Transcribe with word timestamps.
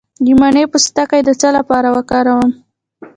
د 0.25 0.27
مڼې 0.39 0.63
پوستکی 0.71 1.21
د 1.23 1.29
څه 1.39 1.49
لپاره 1.57 1.87
وکاروم؟ 1.95 2.49